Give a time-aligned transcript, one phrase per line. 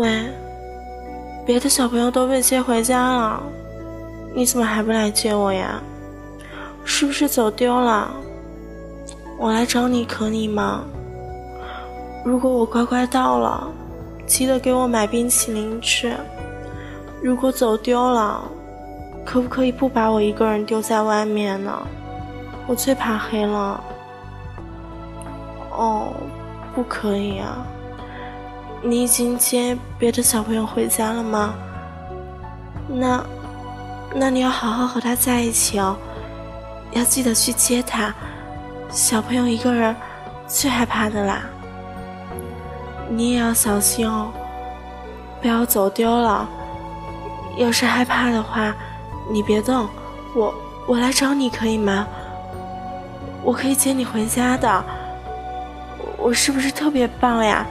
[0.00, 0.32] 喂，
[1.44, 3.42] 别的小朋友都被接回家了，
[4.34, 5.78] 你怎么还不来接我呀？
[6.86, 8.10] 是不是走丢了？
[9.36, 10.84] 我来找你可以吗？
[12.24, 13.70] 如果我乖乖到了，
[14.26, 16.16] 记得给我买冰淇淋吃。
[17.22, 18.42] 如果走丢了，
[19.22, 21.78] 可不可以不把我一个人丢在外面呢？
[22.66, 23.78] 我最怕黑了。
[25.72, 26.14] 哦，
[26.74, 27.66] 不可以啊！
[28.82, 31.54] 你已经接别的小朋友回家了吗？
[32.88, 33.22] 那，
[34.14, 35.96] 那你要好好和他在一起哦，
[36.92, 38.12] 要记得去接他。
[38.88, 39.94] 小朋友一个人
[40.46, 41.42] 最害怕的啦。
[43.10, 44.32] 你也要小心哦，
[45.42, 46.48] 不要走丢了。
[47.56, 48.74] 要是害怕的话，
[49.30, 49.86] 你别动，
[50.34, 50.54] 我
[50.88, 52.06] 我来找你可以吗？
[53.42, 54.84] 我可以接你回家的。
[56.16, 57.66] 我是不是特别棒呀？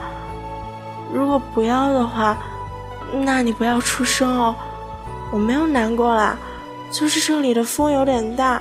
[1.12, 2.36] 如果不要的话，
[3.12, 4.54] 那你不要出声哦。
[5.32, 6.36] 我没有难过啦，
[6.90, 8.60] 就是这里的风有点大，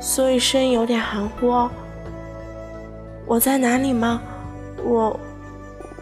[0.00, 1.70] 所以声音有点含糊哦。
[3.26, 4.20] 我在哪里吗？
[4.82, 5.18] 我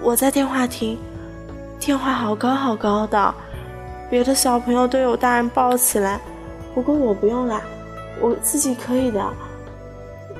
[0.02, 0.98] 我在电话亭，
[1.80, 3.34] 电话好高好高的，
[4.10, 6.20] 别的小朋友都有大人抱起来，
[6.74, 7.60] 不过我不用啦，
[8.20, 9.24] 我自己可以的。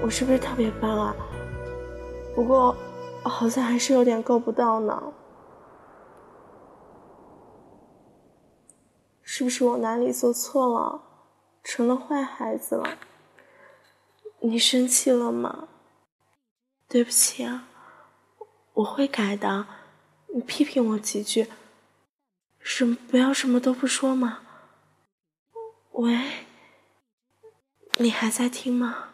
[0.02, 1.14] 我是不是特别棒啊？
[2.34, 2.76] 不过，
[3.22, 5.02] 好像还是有点够不到呢。
[9.36, 11.02] 是不是我哪里做错了，
[11.64, 12.98] 成了坏孩子了？
[14.38, 15.66] 你生气了吗？
[16.88, 17.66] 对不起啊，
[18.74, 19.66] 我会改的。
[20.32, 21.48] 你批评我几句，
[22.60, 24.38] 什么不要什么都不说吗？
[25.90, 26.46] 喂，
[27.96, 29.13] 你还在听吗？